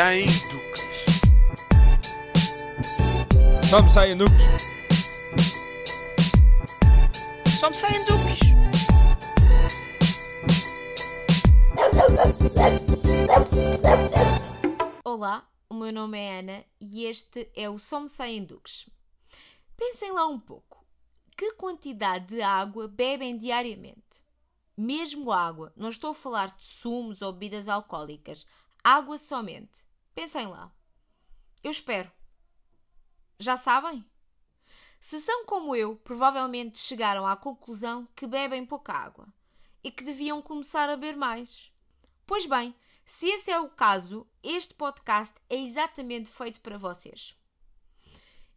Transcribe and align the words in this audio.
Sem 0.00 0.24
duques. 0.24 0.88
Só 3.68 3.82
me 3.82 3.90
saem 3.90 4.16
duques. 4.16 4.34
Só 7.60 7.68
me 7.68 7.76
saem 7.76 8.04
duques. 8.06 8.40
Olá, 15.04 15.46
o 15.68 15.74
meu 15.74 15.92
nome 15.92 16.18
é 16.18 16.38
Ana 16.38 16.64
e 16.80 17.04
este 17.04 17.50
é 17.54 17.68
o 17.68 17.78
Só 17.78 18.00
Me 18.00 18.08
Saem 18.08 18.42
Duques. 18.42 18.88
Pensem 19.76 20.12
lá 20.12 20.26
um 20.26 20.40
pouco. 20.40 20.82
Que 21.36 21.52
quantidade 21.52 22.36
de 22.36 22.40
água 22.40 22.88
bebem 22.88 23.36
diariamente? 23.36 24.24
Mesmo 24.74 25.30
água, 25.30 25.74
não 25.76 25.90
estou 25.90 26.12
a 26.12 26.14
falar 26.14 26.56
de 26.56 26.64
sumos 26.64 27.20
ou 27.20 27.34
bebidas 27.34 27.68
alcoólicas. 27.68 28.46
Água 28.82 29.18
somente. 29.18 29.89
Pensem 30.20 30.48
lá. 30.48 30.70
Eu 31.64 31.70
espero. 31.70 32.12
Já 33.38 33.56
sabem? 33.56 34.04
Se 35.00 35.18
são 35.18 35.46
como 35.46 35.74
eu, 35.74 35.96
provavelmente 35.96 36.78
chegaram 36.78 37.26
à 37.26 37.34
conclusão 37.34 38.06
que 38.14 38.26
bebem 38.26 38.66
pouca 38.66 38.92
água 38.92 39.26
e 39.82 39.90
que 39.90 40.04
deviam 40.04 40.42
começar 40.42 40.90
a 40.90 40.96
beber 40.98 41.16
mais. 41.16 41.72
Pois 42.26 42.44
bem, 42.44 42.74
se 43.02 43.28
esse 43.28 43.50
é 43.50 43.58
o 43.58 43.70
caso, 43.70 44.28
este 44.42 44.74
podcast 44.74 45.34
é 45.48 45.56
exatamente 45.56 46.28
feito 46.28 46.60
para 46.60 46.76
vocês. 46.76 47.34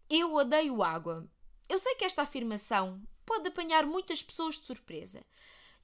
Eu 0.09 0.33
odeio 0.33 0.83
água. 0.83 1.25
Eu 1.69 1.79
sei 1.79 1.95
que 1.95 2.03
esta 2.03 2.23
afirmação 2.23 3.01
pode 3.25 3.47
apanhar 3.47 3.85
muitas 3.85 4.21
pessoas 4.21 4.59
de 4.59 4.65
surpresa. 4.65 5.25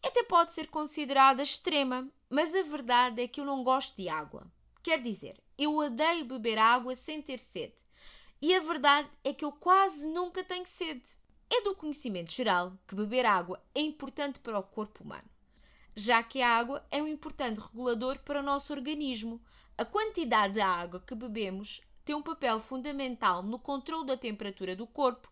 Até 0.03 0.23
pode 0.23 0.51
ser 0.51 0.67
considerada 0.67 1.41
extrema, 1.41 2.11
mas 2.29 2.53
a 2.53 2.63
verdade 2.63 3.21
é 3.21 3.29
que 3.29 3.39
eu 3.39 3.45
não 3.45 3.63
gosto 3.63 3.95
de 3.95 4.09
água. 4.09 4.45
Quer 4.83 5.01
dizer, 5.01 5.41
eu 5.59 5.75
odeio 5.75 6.25
beber 6.25 6.57
água 6.57 6.95
sem 6.95 7.21
ter 7.21 7.39
sede. 7.39 7.75
E 8.41 8.55
a 8.55 8.59
verdade 8.59 9.09
é 9.23 9.33
que 9.33 9.45
eu 9.45 9.51
quase 9.51 10.07
nunca 10.07 10.43
tenho 10.43 10.65
sede. 10.65 11.17
É 11.49 11.61
do 11.61 11.75
conhecimento 11.75 12.31
geral 12.31 12.73
que 12.87 12.95
beber 12.95 13.25
água 13.25 13.61
é 13.75 13.81
importante 13.81 14.39
para 14.39 14.57
o 14.57 14.63
corpo 14.63 15.03
humano 15.03 15.29
já 15.99 16.23
que 16.23 16.41
a 16.41 16.55
água 16.55 16.85
é 16.89 17.03
um 17.03 17.07
importante 17.07 17.59
regulador 17.59 18.19
para 18.19 18.39
o 18.39 18.43
nosso 18.43 18.71
organismo. 18.71 19.41
A 19.77 19.83
quantidade 19.83 20.53
de 20.53 20.61
água 20.61 21.01
que 21.01 21.13
bebemos 21.13 21.81
tem 22.05 22.15
um 22.15 22.21
papel 22.21 22.59
fundamental 22.61 23.43
no 23.43 23.59
controle 23.59 24.05
da 24.05 24.15
temperatura 24.15 24.77
do 24.77 24.87
corpo, 24.87 25.29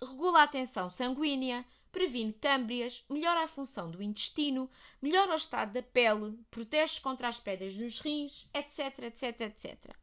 regula 0.00 0.42
a 0.42 0.48
tensão 0.48 0.90
sanguínea, 0.90 1.64
previne 1.92 2.32
câmbrias, 2.32 3.04
melhora 3.08 3.44
a 3.44 3.48
função 3.48 3.90
do 3.90 4.02
intestino, 4.02 4.70
melhora 5.00 5.32
o 5.32 5.36
estado 5.36 5.72
da 5.72 5.82
pele, 5.82 6.38
protege 6.50 7.00
contra 7.00 7.28
as 7.28 7.38
pedras 7.38 7.76
nos 7.76 8.00
rins, 8.00 8.48
etc, 8.54 8.98
etc, 9.04 9.40
etc. 9.40 9.96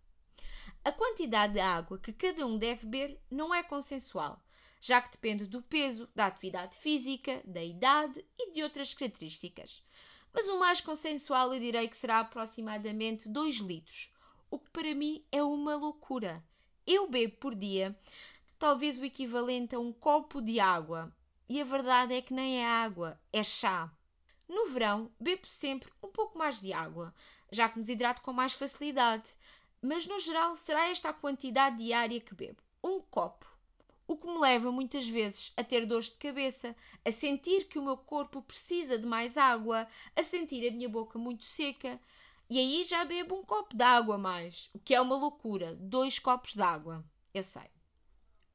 A 0.83 0.91
quantidade 0.91 1.53
de 1.53 1.59
água 1.59 1.97
que 1.97 2.13
cada 2.13 2.45
um 2.45 2.57
deve 2.57 2.85
beber 2.85 3.21
não 3.29 3.53
é 3.53 3.63
consensual, 3.63 4.43
já 4.79 5.01
que 5.01 5.11
depende 5.11 5.45
do 5.45 5.61
peso, 5.61 6.09
da 6.15 6.25
atividade 6.27 6.77
física, 6.77 7.41
da 7.45 7.63
idade 7.63 8.23
e 8.37 8.51
de 8.51 8.63
outras 8.63 8.93
características 8.93 9.83
mas 10.35 10.49
o 10.49 10.59
mais 10.59 10.81
consensual 10.81 11.53
eu 11.53 11.59
direi 11.61 11.87
que 11.87 11.95
será 11.95 12.19
aproximadamente 12.19 13.29
2 13.29 13.55
litros, 13.57 14.11
o 14.51 14.59
que 14.59 14.69
para 14.69 14.93
mim 14.93 15.23
é 15.31 15.41
uma 15.41 15.77
loucura. 15.77 16.43
Eu 16.85 17.09
bebo 17.09 17.37
por 17.37 17.55
dia 17.55 17.97
talvez 18.59 18.97
o 18.97 19.05
equivalente 19.05 19.75
a 19.75 19.79
um 19.79 19.93
copo 19.93 20.41
de 20.41 20.59
água, 20.59 21.15
e 21.47 21.61
a 21.61 21.63
verdade 21.63 22.13
é 22.13 22.21
que 22.21 22.33
nem 22.33 22.61
é 22.61 22.65
água, 22.65 23.19
é 23.31 23.43
chá. 23.43 23.91
No 24.47 24.67
verão, 24.67 25.11
bebo 25.19 25.47
sempre 25.47 25.91
um 26.01 26.09
pouco 26.09 26.37
mais 26.37 26.59
de 26.61 26.71
água, 26.71 27.13
já 27.51 27.67
que 27.67 27.77
me 27.77 27.83
desidrato 27.83 28.21
com 28.21 28.33
mais 28.33 28.53
facilidade, 28.53 29.31
mas 29.81 30.05
no 30.05 30.19
geral 30.19 30.55
será 30.55 30.87
esta 30.89 31.09
a 31.09 31.13
quantidade 31.13 31.77
diária 31.77 32.19
que 32.19 32.35
bebo: 32.35 32.61
um 32.83 32.99
copo 32.99 33.55
o 34.07 34.15
que 34.15 34.27
me 34.27 34.37
leva 34.37 34.71
muitas 34.71 35.07
vezes 35.07 35.51
a 35.57 35.63
ter 35.63 35.85
dores 35.85 36.11
de 36.11 36.17
cabeça, 36.17 36.75
a 37.03 37.11
sentir 37.11 37.67
que 37.67 37.79
o 37.79 37.83
meu 37.83 37.97
corpo 37.97 38.41
precisa 38.41 38.99
de 38.99 39.05
mais 39.05 39.37
água, 39.37 39.87
a 40.15 40.23
sentir 40.23 40.67
a 40.67 40.71
minha 40.71 40.87
boca 40.87 41.17
muito 41.17 41.43
seca. 41.43 41.99
E 42.49 42.59
aí 42.59 42.85
já 42.85 43.03
bebo 43.03 43.35
um 43.35 43.43
copo 43.43 43.75
de 43.75 43.83
água 43.83 44.17
mais, 44.17 44.69
o 44.73 44.79
que 44.79 44.93
é 44.93 45.01
uma 45.01 45.15
loucura. 45.15 45.75
Dois 45.75 46.19
copos 46.19 46.53
de 46.53 46.61
água, 46.61 47.03
eu 47.33 47.43
sei. 47.43 47.69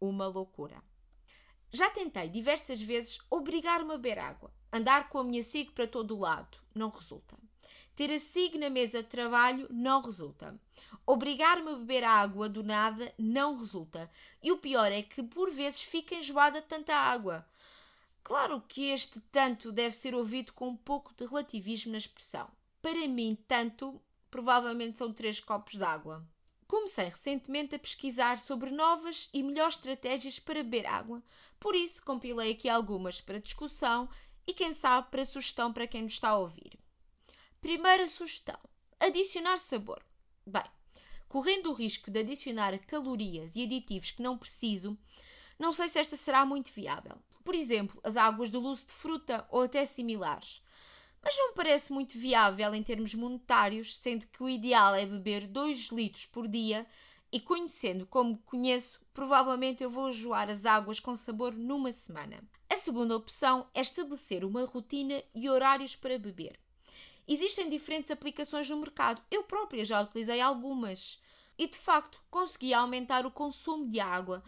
Uma 0.01 0.29
loucura. 0.29 0.81
Já 1.73 1.89
tentei 1.91 2.29
diversas 2.29 2.81
vezes 2.81 3.19
obrigar-me 3.31 3.95
a 3.95 3.97
beber 3.97 4.19
água, 4.19 4.53
andar 4.73 5.09
com 5.09 5.19
a 5.19 5.25
minha 5.25 5.43
SIG 5.43 5.71
para 5.71 5.87
todo 5.87 6.17
o 6.17 6.21
lado, 6.21 6.59
não 6.75 6.91
resulta. 6.91 7.37
Ter 7.95 8.11
a 8.11 8.19
SIG 8.19 8.59
na 8.59 8.71
mesa 8.71 9.03
de 9.03 9.09
trabalho 9.09 9.69
não 9.71 10.01
resulta. 10.01 10.59
Obrigar-me 11.07 11.71
a 11.71 11.75
beber 11.77 12.03
água 12.03 12.49
do 12.49 12.63
nada 12.63 13.13
não 13.19 13.57
resulta. 13.57 14.11
E 14.43 14.51
o 14.51 14.57
pior 14.57 14.91
é 14.91 15.03
que 15.03 15.23
por 15.23 15.51
vezes 15.51 15.83
fica 15.83 16.15
enjoada 16.15 16.61
de 16.61 16.67
tanta 16.67 16.95
água. 16.95 17.47
Claro 18.25 18.61
que 18.67 18.91
este 18.91 19.21
tanto 19.33 19.71
deve 19.71 19.95
ser 19.95 20.15
ouvido 20.15 20.53
com 20.53 20.69
um 20.69 20.77
pouco 20.77 21.13
de 21.15 21.27
relativismo 21.27 21.93
na 21.93 21.99
expressão. 21.99 22.49
Para 22.81 23.07
mim, 23.07 23.37
tanto 23.47 24.01
provavelmente 24.31 24.99
são 24.99 25.13
três 25.13 25.39
copos 25.41 25.75
de 25.75 25.83
água. 25.85 26.25
Comecei 26.71 27.07
recentemente 27.07 27.75
a 27.75 27.79
pesquisar 27.81 28.39
sobre 28.39 28.71
novas 28.71 29.29
e 29.35 29.43
melhores 29.43 29.75
estratégias 29.75 30.39
para 30.39 30.63
beber 30.63 30.87
água, 30.87 31.21
por 31.59 31.75
isso 31.75 32.01
compilei 32.05 32.53
aqui 32.53 32.69
algumas 32.69 33.21
para 33.21 33.41
discussão 33.41 34.09
e 34.47 34.55
quem 34.55 34.73
sabe 34.73 35.11
para 35.11 35.25
sugestão 35.25 35.73
para 35.73 35.89
quem 35.89 36.03
nos 36.03 36.13
está 36.13 36.29
a 36.29 36.39
ouvir. 36.39 36.79
Primeira 37.61 38.07
sugestão: 38.07 38.57
adicionar 39.01 39.59
sabor. 39.59 40.01
Bem, 40.47 40.63
correndo 41.29 41.71
o 41.71 41.75
risco 41.75 42.09
de 42.09 42.21
adicionar 42.21 42.79
calorias 42.87 43.57
e 43.57 43.65
aditivos 43.65 44.13
que 44.13 44.23
não 44.23 44.39
preciso, 44.39 44.97
não 45.59 45.73
sei 45.73 45.89
se 45.89 45.99
esta 45.99 46.17
será 46.17 46.47
muito 46.47 46.71
viável. 46.73 47.19
Por 47.43 47.57
exemplo, 47.57 48.01
as 48.05 48.17
águas 48.17 48.49
de 48.49 48.57
luz 48.57 48.87
de 48.87 48.93
fruta 48.93 49.45
ou 49.51 49.63
até 49.63 49.85
similares. 49.87 50.63
Mas 51.23 51.37
não 51.37 51.55
parece 51.55 51.93
muito 51.93 52.19
viável 52.19 52.75
em 52.75 52.83
termos 52.83 53.15
monetários, 53.15 53.97
sendo 53.97 54.27
que 54.27 54.43
o 54.43 54.49
ideal 54.49 54.95
é 54.95 55.05
beber 55.05 55.47
2 55.47 55.89
litros 55.89 56.27
por 56.27 56.49
dia 56.49 56.87
e 57.33 57.39
conhecendo 57.39 58.07
como 58.07 58.39
conheço, 58.39 58.99
provavelmente 59.13 59.83
eu 59.83 59.91
vou 59.91 60.11
enjoar 60.11 60.51
as 60.51 60.67
águas 60.67 60.99
com 60.99 61.15
sabor 61.15 61.55
numa 61.55 61.93
semana. 61.93 62.43
A 62.69 62.77
segunda 62.77 63.17
opção 63.17 63.69
é 63.75 63.81
estabelecer 63.81 64.45
uma 64.45 64.65
rotina 64.65 65.23
e 65.35 65.49
horários 65.49 65.95
para 65.95 66.19
beber. 66.19 66.59
Existem 67.29 67.71
diferentes 67.71 68.11
aplicações 68.11 68.69
no 68.69 68.79
mercado. 68.79 69.23
Eu 69.31 69.45
própria 69.45 69.85
já 69.85 70.01
utilizei 70.01 70.41
algumas. 70.41 71.21
E 71.57 71.69
de 71.69 71.77
facto 71.77 72.21
consegui 72.31 72.73
aumentar 72.73 73.27
o 73.27 73.31
consumo 73.31 73.89
de 73.89 74.01
água. 74.01 74.43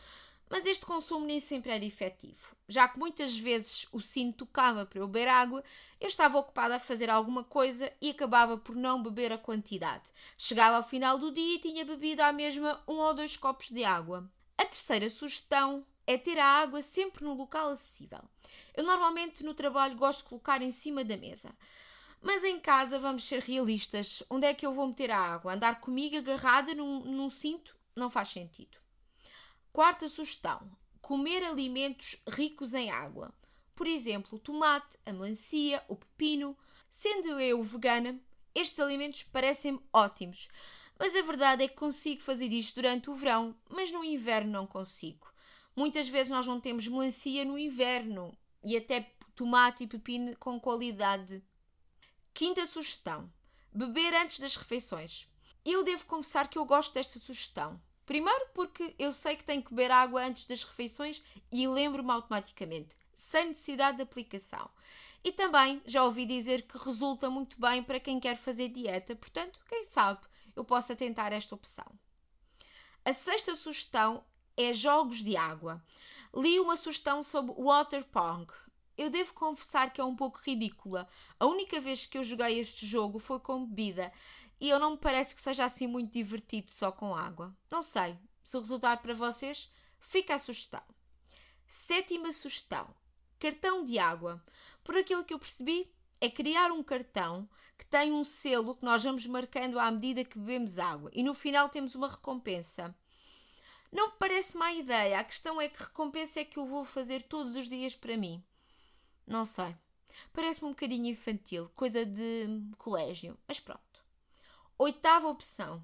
Mas 0.53 0.67
este 0.67 0.85
consumo 0.85 1.25
nem 1.25 1.41
sempre 1.41 1.71
era 1.71 1.83
efetivo. 1.83 2.55
Já 2.69 2.87
que 2.87 2.99
muitas 2.99 3.35
vezes 3.35 3.87
o 3.91 4.03
sino 4.03 4.35
tocava 4.35 4.85
para 4.85 4.99
eu 4.99 5.09
beber 5.09 5.27
água, 5.27 5.65
eu 5.99 6.07
estava 6.07 6.37
ocupada 6.37 6.77
a 6.77 6.79
fazer 6.79 7.09
alguma 7.09 7.43
coisa 7.43 7.91
e 8.03 8.11
acabava 8.11 8.59
por 8.59 8.77
não 8.77 9.03
beber 9.03 9.33
a 9.33 9.39
quantidade. 9.39 10.13
Chegava 10.37 10.77
ao 10.77 10.87
final 10.87 11.17
do 11.17 11.33
dia 11.33 11.55
e 11.55 11.59
tinha 11.59 11.87
bebido 11.87 12.21
à 12.21 12.35
mesma 12.35 12.85
um 12.87 12.97
ou 12.97 13.15
dois 13.15 13.35
copos 13.35 13.71
de 13.71 13.83
água. 13.83 14.31
A 14.59 14.67
terceira 14.67 15.09
sugestão 15.09 15.87
é 16.07 16.19
ter 16.19 16.39
a 16.39 16.45
água 16.45 16.83
sempre 16.83 17.25
num 17.25 17.33
local 17.33 17.71
acessível. 17.71 18.21
Eu 18.75 18.85
normalmente 18.85 19.43
no 19.43 19.55
trabalho 19.55 19.97
gosto 19.97 20.19
de 20.19 20.29
colocar 20.29 20.61
em 20.61 20.71
cima 20.71 21.03
da 21.03 21.17
mesa. 21.17 21.51
Mas 22.21 22.45
em 22.45 22.61
casa 22.61 22.99
vamos 22.99 23.25
ser 23.25 23.41
realistas. 23.41 24.23
Onde 24.29 24.47
é 24.47 24.53
que 24.53 24.67
eu 24.67 24.75
vou 24.75 24.87
meter 24.87 25.13
a 25.13 25.19
água? 25.19 25.55
Andar 25.55 25.81
comigo 25.81 26.19
agarrada 26.19 26.75
num, 26.75 27.01
num 27.07 27.31
cinto? 27.31 27.75
Não 27.97 28.11
faz 28.11 28.29
sentido. 28.29 28.83
Quarta 29.73 30.09
sugestão: 30.09 30.71
comer 31.01 31.43
alimentos 31.45 32.21
ricos 32.29 32.75
em 32.75 32.91
água. 32.91 33.33
Por 33.75 33.87
exemplo, 33.87 34.37
o 34.37 34.41
tomate, 34.41 34.99
a 35.07 35.13
melancia, 35.13 35.83
o 35.89 35.97
pepino. 35.97 36.57
Sendo 36.91 37.41
eu 37.41 37.63
vegana, 37.63 38.21
estes 38.55 38.79
alimentos 38.79 39.23
parecem 39.23 39.81
ótimos. 39.93 40.49
Mas 40.99 41.17
a 41.17 41.23
verdade 41.23 41.65
é 41.65 41.69
que 41.69 41.75
consigo 41.75 42.21
fazer 42.23 42.53
isto 42.53 42.75
durante 42.75 43.09
o 43.09 43.15
verão, 43.15 43.57
mas 43.71 43.91
no 43.91 44.05
inverno 44.05 44.53
não 44.53 44.67
consigo. 44.67 45.27
Muitas 45.75 46.07
vezes 46.07 46.31
nós 46.31 46.47
não 46.47 46.61
temos 46.61 46.87
melancia 46.87 47.45
no 47.47 47.59
inverno 47.59 48.37
e 48.63 48.77
até 48.77 49.11
tomate 49.35 49.85
e 49.85 49.87
pepino 49.87 50.37
com 50.37 50.61
qualidade 50.61 51.43
Quinta 52.35 52.67
sugestão: 52.67 53.31
beber 53.71 54.15
antes 54.15 54.41
das 54.41 54.57
refeições. 54.57 55.29
Eu 55.65 55.85
devo 55.85 56.07
confessar 56.07 56.49
que 56.49 56.59
eu 56.59 56.65
gosto 56.65 56.95
desta 56.95 57.19
sugestão. 57.19 57.81
Primeiro, 58.05 58.47
porque 58.53 58.95
eu 58.99 59.13
sei 59.13 59.37
que 59.37 59.45
tenho 59.45 59.63
que 59.63 59.71
beber 59.71 59.91
água 59.91 60.25
antes 60.25 60.45
das 60.47 60.65
refeições 60.65 61.23
e 61.51 61.67
lembro-me 61.69 62.11
automaticamente, 62.11 62.97
sem 63.15 63.49
necessidade 63.49 63.99
de 63.99 64.03
aplicação. 64.03 64.69
E 65.25 65.31
também 65.31 65.81
já 65.87 66.03
ouvi 66.03 66.27
dizer 66.27 66.63
que 66.63 66.77
resulta 66.79 67.31
muito 67.31 67.61
bem 67.61 67.83
para 67.83 68.01
quem 68.01 68.19
quer 68.19 68.37
fazer 68.37 68.69
dieta, 68.69 69.15
portanto, 69.15 69.61
quem 69.69 69.85
sabe 69.85 70.21
eu 70.57 70.65
possa 70.65 70.97
tentar 70.97 71.33
esta 71.33 71.55
opção. 71.55 71.87
A 73.05 73.13
sexta 73.13 73.55
sugestão 73.57 74.25
é 74.57 74.73
jogos 74.73 75.23
de 75.23 75.37
água. 75.37 75.83
Li 76.35 76.59
uma 76.59 76.77
sugestão 76.77 77.23
sobre 77.23 77.55
water 77.55 78.05
pong, 78.05 78.53
eu 78.97 79.09
devo 79.09 79.33
confessar 79.35 79.93
que 79.93 80.01
é 80.01 80.05
um 80.05 80.15
pouco 80.15 80.41
ridícula. 80.45 81.09
A 81.41 81.47
única 81.47 81.81
vez 81.81 82.07
que 82.07 82.19
eu 82.19 82.25
joguei 82.25 82.61
este 82.61 82.87
jogo 82.87 83.19
foi 83.19 83.41
com 83.41 83.65
bebida 83.67 84.13
e 84.63 84.71
eu 84.71 84.79
não 84.79 84.93
me 84.93 84.97
parece 84.97 85.35
que 85.35 85.41
seja 85.41 85.65
assim 85.65 85.89
muito 85.89 86.13
divertido 86.13 86.71
só 86.71 86.93
com 86.93 87.17
água. 87.17 87.49
Não 87.69 87.83
sei. 87.83 88.17
Se 88.45 88.57
resultar 88.57 88.99
para 88.99 89.13
vocês, 89.13 89.69
fica 89.99 90.37
a 90.37 90.39
sugestão. 90.39 90.81
Sétima 91.67 92.33
sugestão: 92.33 92.95
cartão 93.41 93.85
de 93.85 93.99
água. 93.99 94.41
Por 94.85 94.97
aquilo 94.97 95.25
que 95.25 95.35
eu 95.35 95.39
percebi, 95.41 95.93
é 96.21 96.31
criar 96.31 96.71
um 96.71 96.81
cartão 96.81 97.49
que 97.77 97.85
tem 97.87 98.13
um 98.13 98.23
selo 98.25 98.77
que 98.77 98.85
nós 98.85 99.03
vamos 99.03 99.27
marcando 99.27 99.81
à 99.81 99.91
medida 99.91 100.25
que 100.25 100.39
bebemos 100.39 100.79
água 100.79 101.11
e 101.13 101.25
no 101.25 101.35
final 101.35 101.69
temos 101.69 101.97
uma 101.97 102.09
recompensa. 102.09 102.95
Não 103.91 104.13
me 104.13 104.17
parece 104.17 104.57
má 104.57 104.73
ideia. 104.73 105.19
A 105.19 105.25
questão 105.25 105.61
é 105.61 105.69
que 105.69 105.83
recompensa 105.83 106.39
é 106.39 106.45
que 106.45 106.61
eu 106.61 106.67
vou 106.67 106.85
fazer 106.85 107.25
todos 107.25 107.57
os 107.57 107.69
dias 107.69 107.97
para 107.97 108.17
mim. 108.17 108.41
Não 109.27 109.45
sei. 109.45 109.75
Parece-me 110.33 110.69
um 110.69 110.71
bocadinho 110.71 111.07
infantil, 111.07 111.69
coisa 111.75 112.07
de 112.07 112.47
colégio, 112.79 113.37
mas 113.49 113.59
pronto. 113.59 113.92
Oitava 114.85 115.29
opção: 115.29 115.81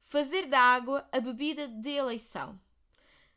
fazer 0.00 0.46
da 0.46 0.58
água 0.58 1.06
a 1.12 1.20
bebida 1.20 1.68
de 1.68 1.90
eleição. 1.90 2.58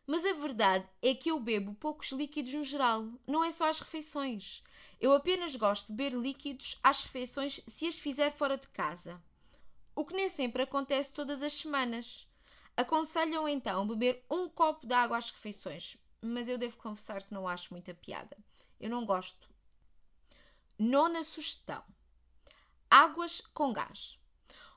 Mas 0.08 0.24
a 0.24 0.32
verdade 0.32 0.88
é 1.02 1.14
que 1.14 1.30
eu 1.30 1.42
bebo 1.42 1.74
poucos 1.74 2.14
líquidos 2.14 2.54
no 2.54 2.64
geral, 2.64 3.12
não 3.28 3.44
é 3.44 3.52
só 3.52 3.68
às 3.68 3.82
refeições. 3.82 4.64
Eu 5.02 5.12
apenas 5.14 5.58
gosto 5.58 5.88
de 5.88 5.92
beber 5.92 6.18
líquidos 6.18 6.80
às 6.82 7.04
refeições 7.04 7.60
se 7.68 7.86
as 7.86 7.96
fizer 7.96 8.32
fora 8.32 8.58
de 8.58 8.70
casa. 8.70 9.22
O 9.94 10.06
que 10.06 10.16
nem 10.16 10.30
sempre 10.30 10.64
acontece 10.64 11.12
todas 11.12 11.44
as 11.44 11.52
semanas. 11.52 12.26
Aconselham 12.78 13.46
então 13.46 13.86
beber 13.86 14.24
um 14.32 14.48
copo 14.48 14.88
de 14.88 14.94
água 14.94 15.18
às 15.18 15.30
refeições, 15.30 15.98
mas 16.22 16.48
eu 16.48 16.58
devo 16.58 16.78
confessar 16.78 17.24
que 17.24 17.34
não 17.34 17.46
acho 17.46 17.74
muita 17.74 17.94
piada. 17.94 18.38
Eu 18.80 18.90
não 18.90 19.06
gosto. 19.06 19.50
Nona 20.80 21.26
sugestão: 21.26 21.84
águas 22.90 23.42
com 23.54 23.74
gás. 23.74 24.23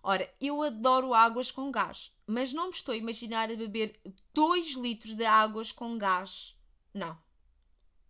Ora, 0.09 0.33
eu 0.41 0.63
adoro 0.63 1.13
águas 1.13 1.51
com 1.51 1.69
gás, 1.69 2.13
mas 2.29 2.53
não 2.53 2.67
me 2.67 2.71
estou 2.71 2.93
a 2.93 2.97
imaginar 2.97 3.51
a 3.51 3.57
beber 3.57 4.01
2 4.33 4.75
litros 4.75 5.17
de 5.17 5.25
águas 5.25 5.73
com 5.73 5.99
gás. 5.99 6.57
Não. 6.95 7.19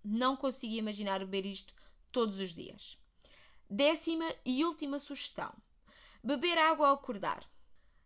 Não 0.05 0.37
consigo 0.37 0.75
imaginar 0.75 1.21
beber 1.21 1.47
isto 1.47 1.73
todos 2.13 2.39
os 2.39 2.55
dias. 2.55 2.99
Décima 3.71 4.27
e 4.45 4.63
última 4.63 4.99
sugestão: 4.99 5.51
beber 6.23 6.59
água 6.59 6.89
ao 6.89 6.97
acordar. 6.97 7.49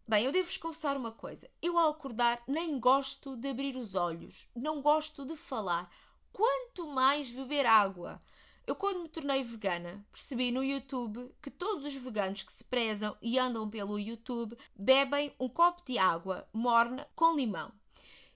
Bem, 0.06 0.25
eu 0.25 0.31
devo-vos 0.31 0.56
confessar 0.56 0.96
uma 0.96 1.10
coisa. 1.10 1.50
Eu, 1.60 1.76
ao 1.76 1.90
acordar, 1.90 2.40
nem 2.46 2.78
gosto 2.78 3.37
de 3.37 3.48
abrir 3.48 3.75
os 3.75 3.96
olhos, 3.96 4.48
não 4.54 4.81
gosto 4.81 5.25
de 5.25 5.34
falar, 5.34 5.92
quanto 6.32 6.87
mais 6.87 7.32
beber 7.32 7.66
água. 7.66 8.22
Eu, 8.67 8.77
quando 8.77 9.03
me 9.03 9.09
tornei 9.09 9.43
vegana, 9.43 10.05
percebi 10.12 10.53
no 10.53 10.62
YouTube 10.62 11.35
que 11.43 11.51
todos 11.51 11.85
os 11.85 11.95
veganos 11.95 12.43
que 12.43 12.53
se 12.53 12.62
prezam 12.65 13.17
e 13.21 13.39
andam 13.39 13.69
pelo 13.69 13.99
YouTube 13.99 14.57
bebem 14.77 15.35
um 15.41 15.49
copo 15.49 15.83
de 15.85 15.99
água 15.99 16.49
morna 16.53 17.07
com 17.15 17.35
limão. 17.35 17.73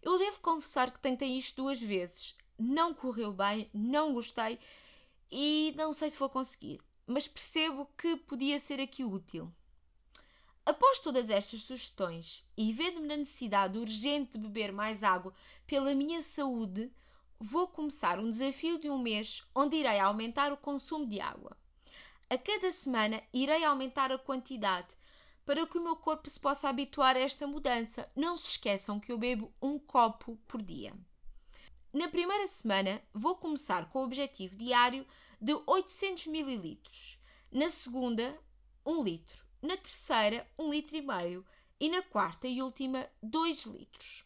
Eu 0.03 0.19
devo 0.19 0.41
confessar 0.41 0.91
que 0.91 1.00
tentei 1.00 1.38
isto 1.38 1.62
duas 1.62 1.81
vezes. 1.81 2.37
Não 2.59 2.93
correu 2.93 3.32
bem, 3.32 3.71
não 3.73 4.12
gostei 4.12 4.59
e 5.31 5.73
não 5.76 5.93
sei 5.93 6.11
se 6.11 6.19
vou 6.19 6.29
conseguir, 6.29 6.81
mas 7.06 7.26
percebo 7.26 7.88
que 7.97 8.17
podia 8.17 8.61
ser 8.61 8.81
aqui 8.81 9.05
útil. 9.05 9.53
Após 10.67 10.99
todas 10.99 11.29
estas 11.29 11.62
sugestões 11.62 12.44
e 12.56 12.73
vendo-me 12.73 13.06
na 13.06 13.17
necessidade 13.17 13.79
urgente 13.79 14.32
de 14.32 14.38
beber 14.38 14.73
mais 14.73 15.03
água 15.03 15.35
pela 15.67 15.94
minha 15.94 16.23
saúde, 16.23 16.91
vou 17.38 17.69
começar 17.69 18.19
um 18.19 18.31
desafio 18.31 18.78
de 18.78 18.88
um 18.88 18.98
mês 18.98 19.42
onde 19.54 19.76
irei 19.76 19.98
aumentar 19.98 20.52
o 20.52 20.56
consumo 20.56 21.06
de 21.06 21.20
água. 21.20 21.56
A 22.31 22.38
cada 22.38 22.70
semana 22.72 23.22
irei 23.32 23.64
aumentar 23.64 24.10
a 24.10 24.19
quantidade 24.19 24.96
para 25.44 25.66
que 25.66 25.78
o 25.78 25.82
meu 25.82 25.96
corpo 25.96 26.28
se 26.28 26.40
possa 26.40 26.69
habituar 26.69 27.16
a 27.16 27.20
esta 27.20 27.46
mudança. 27.46 28.10
Não 28.16 28.36
se 28.36 28.52
esqueçam 28.52 28.98
que 28.98 29.12
eu 29.12 29.19
bebo 29.19 29.52
um 29.60 29.78
copo 29.78 30.38
por 30.48 30.62
dia. 30.62 30.94
Na 31.92 32.08
primeira 32.08 32.46
semana 32.46 33.00
vou 33.12 33.37
começar 33.37 33.88
com 33.90 34.00
o 34.00 34.04
objetivo 34.04 34.56
diário 34.56 35.06
de 35.40 35.54
800 35.66 36.26
ml. 36.26 36.80
Na 37.52 37.69
segunda, 37.69 38.37
1 38.84 39.02
litro. 39.02 39.44
Na 39.62 39.76
terceira, 39.76 40.48
1 40.58 40.70
litro 40.70 40.96
e 40.96 41.02
meio. 41.02 41.46
E 41.78 41.88
na 41.88 42.02
quarta 42.02 42.48
e 42.48 42.62
última, 42.62 43.08
2 43.22 43.66
litros. 43.66 44.25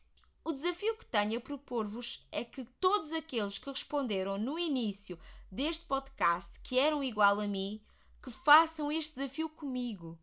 O 0.49 0.53
desafio 0.55 0.97
que 0.97 1.05
tenho 1.05 1.37
a 1.37 1.43
propor-vos 1.43 2.27
é 2.33 2.43
que 2.43 2.65
todos 2.81 3.13
aqueles 3.13 3.59
que 3.59 3.69
responderam 3.69 4.39
no 4.39 4.59
início 4.59 5.19
deste 5.53 5.85
podcast 5.85 6.59
que 6.61 6.79
eram 6.79 7.05
igual 7.05 7.39
a 7.39 7.47
mim, 7.47 7.83
que 8.23 8.31
façam 8.31 8.91
este 8.91 9.17
desafio 9.17 9.51
comigo. 9.51 10.19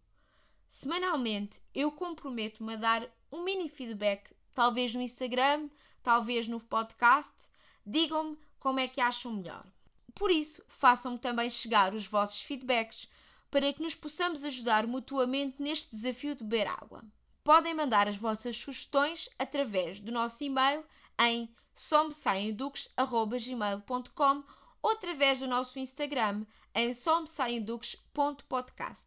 Semanalmente 0.68 1.62
eu 1.76 1.92
comprometo-me 1.92 2.74
a 2.74 2.78
dar 2.78 3.08
um 3.32 3.44
mini 3.44 3.70
feedback, 3.70 4.34
talvez 4.52 4.96
no 4.96 5.02
Instagram, 5.04 5.70
talvez 6.02 6.48
no 6.48 6.60
podcast. 6.60 7.36
Digam-me 7.86 8.36
como 8.60 8.80
é 8.80 8.88
que 8.88 9.00
acham 9.02 9.32
melhor. 9.32 9.64
Por 10.16 10.32
isso, 10.32 10.64
façam-me 10.68 11.20
também 11.20 11.52
chegar 11.52 11.94
os 11.94 12.08
vossos 12.08 12.42
feedbacks 12.42 13.08
para 13.52 13.72
que 13.72 13.84
nos 13.84 13.94
possamos 13.94 14.44
ajudar 14.44 14.88
mutuamente 14.88 15.62
neste 15.62 15.96
desafio 15.96 16.36
de 16.36 16.44
beber 16.44 16.66
água 16.66 17.04
podem 17.46 17.74
mandar 17.76 18.08
as 18.08 18.18
vossas 18.18 18.58
sugestões 18.58 19.30
através 19.38 20.00
do 20.00 20.12
nosso 20.12 20.44
e-mail 20.44 20.84
em 21.20 21.48
somsaienduques.gmail.com 21.76 24.44
ou 24.82 24.90
através 24.90 25.40
do 25.40 25.48
nosso 25.48 25.78
Instagram 25.78 26.44
em 26.74 26.92
somsaienduques.podcast. 26.92 29.06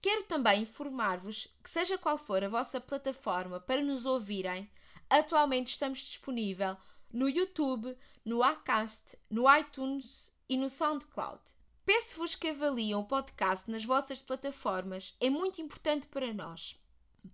Quero 0.00 0.22
também 0.24 0.62
informar-vos 0.62 1.48
que, 1.60 1.68
seja 1.68 1.98
qual 1.98 2.16
for 2.16 2.44
a 2.44 2.48
vossa 2.48 2.80
plataforma 2.80 3.58
para 3.58 3.82
nos 3.82 4.06
ouvirem, 4.06 4.70
atualmente 5.10 5.72
estamos 5.72 5.98
disponível 5.98 6.76
no 7.12 7.28
YouTube, 7.28 7.98
no 8.24 8.44
Acast, 8.44 9.18
no 9.28 9.52
iTunes 9.56 10.32
e 10.48 10.56
no 10.56 10.68
SoundCloud. 10.68 11.42
Peço-vos 11.84 12.36
que 12.36 12.46
avaliem 12.46 12.94
o 12.94 13.02
podcast 13.02 13.68
nas 13.68 13.84
vossas 13.84 14.20
plataformas, 14.20 15.16
é 15.20 15.28
muito 15.28 15.60
importante 15.60 16.06
para 16.06 16.32
nós. 16.32 16.80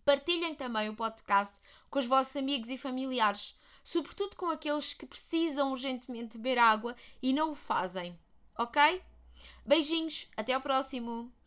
Partilhem 0.04 0.54
também 0.54 0.88
o 0.88 0.96
podcast 0.96 1.58
com 1.90 1.98
os 1.98 2.06
vossos 2.06 2.36
amigos 2.36 2.68
e 2.68 2.76
familiares, 2.76 3.58
sobretudo 3.82 4.36
com 4.36 4.50
aqueles 4.50 4.92
que 4.92 5.06
precisam 5.06 5.70
urgentemente 5.70 6.36
beber 6.36 6.58
água 6.58 6.94
e 7.22 7.32
não 7.32 7.52
o 7.52 7.54
fazem. 7.54 8.18
Ok? 8.56 9.02
Beijinhos, 9.64 10.28
até 10.36 10.52
ao 10.52 10.60
próximo! 10.60 11.32